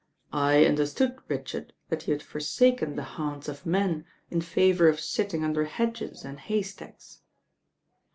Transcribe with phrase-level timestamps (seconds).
[0.33, 5.43] "I understood, Richard, that you had forsaken the haunts of men in favour of sitting
[5.43, 7.21] under hedges and haystacks."